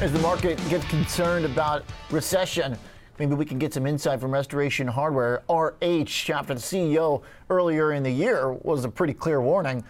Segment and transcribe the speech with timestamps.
[0.00, 2.78] As the market gets concerned about recession,
[3.18, 5.42] maybe we can get some insight from Restoration Hardware.
[5.48, 9.82] RH, after the CEO earlier in the year, was a pretty clear warning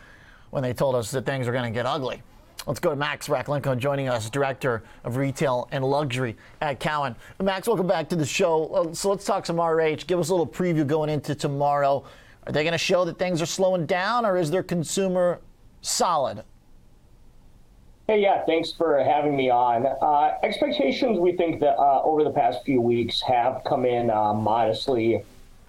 [0.48, 2.22] when they told us that things are going to get ugly.
[2.66, 7.14] Let's go to Max Rakhlenko joining us, Director of Retail and Luxury at Cowen.
[7.42, 8.64] Max, welcome back to the show.
[8.68, 10.06] Uh, so let's talk some RH.
[10.06, 12.02] Give us a little preview going into tomorrow.
[12.46, 15.40] Are they going to show that things are slowing down, or is their consumer
[15.82, 16.44] solid?
[18.10, 19.84] Hey, yeah, thanks for having me on.
[19.84, 24.32] Uh, expectations, we think that uh, over the past few weeks have come in uh,
[24.32, 25.22] modestly.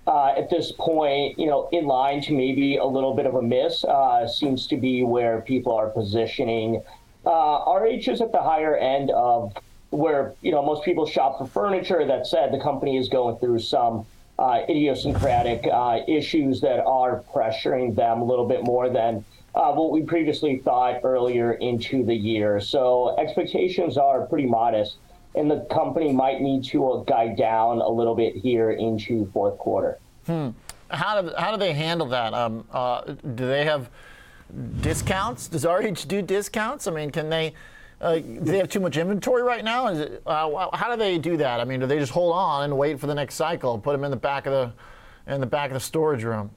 [0.07, 3.41] Uh, at this point, you know, in line to maybe a little bit of a
[3.41, 6.81] miss uh, seems to be where people are positioning.
[7.25, 9.53] RH uh, is at the higher end of
[9.89, 12.05] where you know most people shop for furniture.
[12.05, 14.05] That said, the company is going through some
[14.39, 15.67] idiosyncratic
[16.07, 21.01] issues that are pressuring them a little bit more than uh, what we previously thought
[21.03, 22.59] earlier into the year.
[22.59, 24.97] So expectations are pretty modest,
[25.35, 29.57] and the company might need to uh, guide down a little bit here into fourth
[29.57, 29.99] quarter.
[30.25, 30.49] Hmm.
[30.89, 32.33] How do, how do they handle that?
[32.33, 33.89] Um, uh, do they have
[34.81, 35.47] discounts?
[35.47, 36.87] Does RH do discounts?
[36.87, 37.53] I mean, can they?
[38.01, 39.87] Uh, do they have too much inventory right now?
[39.87, 41.59] It, uh, how do they do that?
[41.59, 44.05] I mean, do they just hold on and wait for the next cycle, put them
[44.05, 46.49] in the back of the in the back of the storage room?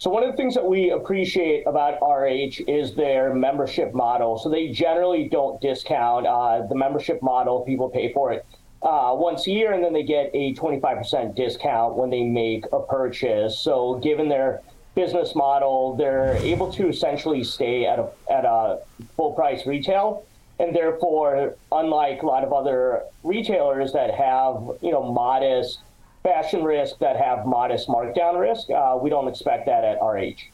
[0.00, 4.38] So one of the things that we appreciate about RH is their membership model.
[4.38, 7.62] So they generally don't discount uh, the membership model.
[7.62, 8.46] People pay for it
[8.80, 12.80] uh, once a year, and then they get a 25% discount when they make a
[12.80, 13.58] purchase.
[13.58, 14.62] So given their
[14.94, 18.78] business model, they're able to essentially stay at a at a
[19.16, 20.24] full price retail,
[20.60, 25.80] and therefore, unlike a lot of other retailers that have you know modest
[26.22, 28.70] fashion risk that have modest markdown risk.
[28.70, 30.50] Uh, we don't expect that at RH.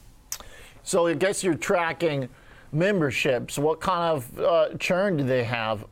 [0.83, 2.29] So I guess you're tracking
[2.73, 3.59] memberships.
[3.59, 5.87] What kind of uh, churn do they have?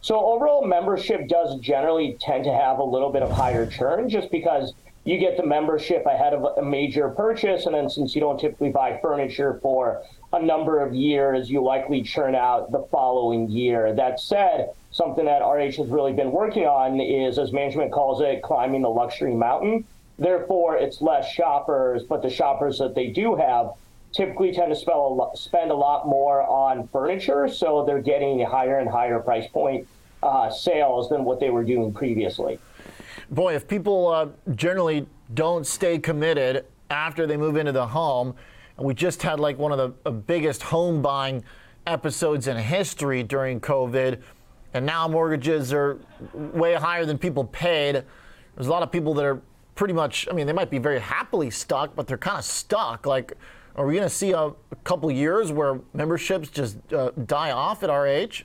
[0.00, 4.30] So overall membership does generally tend to have a little bit of higher churn just
[4.30, 8.38] because you get the membership ahead of a major purchase and then since you don't
[8.38, 13.94] typically buy furniture for a number of years, you likely churn out the following year.
[13.94, 18.42] That said, something that RH has really been working on is, as management calls it,
[18.42, 19.84] climbing the luxury mountain.
[20.18, 23.72] Therefore, it's less shoppers, but the shoppers that they do have
[24.12, 28.40] typically tend to spend a lot, spend a lot more on furniture, so they're getting
[28.44, 29.86] higher and higher price point
[30.22, 32.58] uh, sales than what they were doing previously.
[33.30, 38.34] Boy, if people uh, generally don't stay committed after they move into the home,
[38.76, 41.44] and we just had like one of the biggest home buying
[41.86, 44.20] episodes in history during COVID.
[44.72, 46.00] And now mortgages are
[46.32, 48.04] way higher than people paid.
[48.54, 49.40] There's a lot of people that are
[49.74, 53.06] pretty much, I mean, they might be very happily stuck, but they're kind of stuck.
[53.06, 53.34] Like,
[53.76, 54.54] are we going to see a, a,
[54.84, 58.44] couple years where memberships just uh, die off at RH?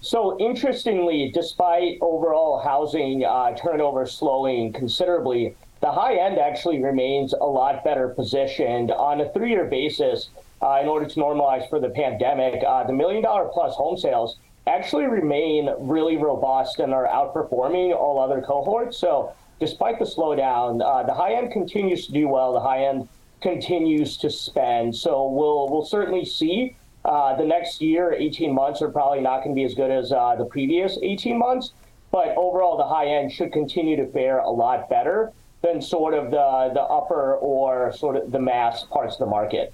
[0.00, 7.44] So interestingly, despite overall housing uh, turnover slowing considerably, the high end actually remains a
[7.44, 10.28] lot better positioned on a three year basis.
[10.62, 14.36] Uh, in order to normalize for the pandemic, uh, the million dollar plus home sales
[14.66, 18.98] actually remain really robust and are outperforming all other cohorts.
[18.98, 22.52] So, despite the slowdown, uh, the high end continues to do well.
[22.52, 23.08] The high end
[23.40, 24.94] continues to spend.
[24.94, 26.76] So, we'll we'll certainly see.
[27.04, 30.12] Uh, the next year, 18 months are probably not going to be as good as
[30.12, 31.72] uh, the previous 18 months,
[32.10, 36.30] but overall, the high end should continue to fare a lot better than sort of
[36.30, 39.72] the, the upper or sort of the mass parts of the market.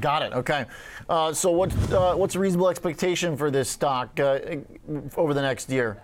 [0.00, 0.32] Got it.
[0.32, 0.64] Okay.
[1.08, 4.38] Uh, so what, uh, what's a reasonable expectation for this stock uh,
[5.16, 6.02] over the next year?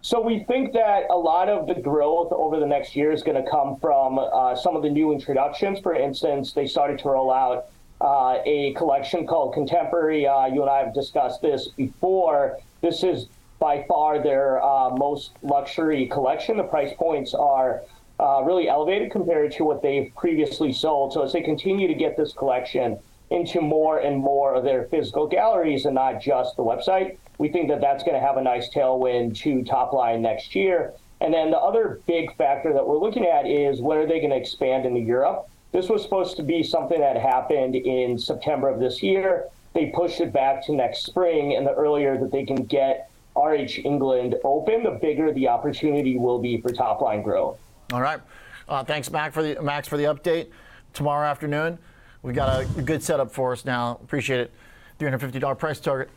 [0.00, 3.42] So we think that a lot of the growth over the next year is going
[3.42, 5.80] to come from uh, some of the new introductions.
[5.80, 7.66] For instance, they started to roll out
[8.04, 10.26] uh, a collection called Contemporary.
[10.26, 12.58] Uh, you and I have discussed this before.
[12.82, 13.28] This is
[13.58, 16.58] by far their uh, most luxury collection.
[16.58, 17.82] The price points are
[18.20, 21.14] uh, really elevated compared to what they've previously sold.
[21.14, 22.98] So as they continue to get this collection
[23.30, 27.68] into more and more of their physical galleries and not just the website, we think
[27.68, 30.92] that that's going to have a nice tailwind to top line next year.
[31.22, 34.30] And then the other big factor that we're looking at is when are they going
[34.30, 35.48] to expand into Europe?
[35.74, 39.48] This was supposed to be something that happened in September of this year.
[39.72, 43.80] They pushed it back to next spring, and the earlier that they can get RH
[43.84, 47.58] England open, the bigger the opportunity will be for top line growth.
[47.92, 48.20] All right.
[48.68, 50.46] Uh, thanks, Max, for the Max for the update.
[50.92, 51.76] Tomorrow afternoon,
[52.22, 53.98] we got a good setup for us now.
[54.00, 54.52] Appreciate it.
[55.00, 56.08] $350 price target.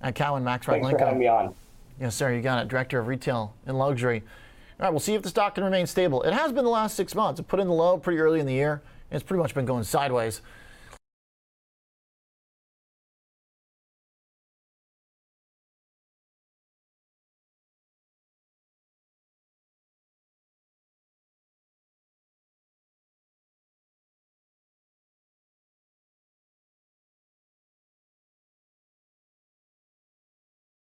[0.00, 1.54] At Cowen, Max Thanks for having me on.
[2.00, 2.34] Yes, sir.
[2.34, 2.66] You got it.
[2.66, 4.24] Director of Retail and Luxury.
[4.82, 6.22] All right, we'll see if the stock can remain stable.
[6.22, 7.38] It has been the last six months.
[7.38, 8.82] It put in the low pretty early in the year.
[9.12, 10.40] And it's pretty much been going sideways.